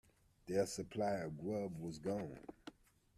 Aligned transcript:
Their 0.47 0.65
supply 0.65 1.17
of 1.17 1.37
grub 1.37 1.77
was 1.79 1.99
gone. 1.99 2.39